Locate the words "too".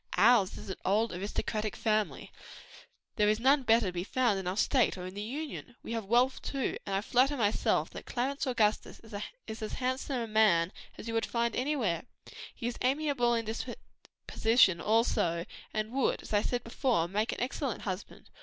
6.41-6.75